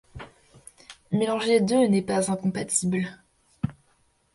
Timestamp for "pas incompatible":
2.01-3.05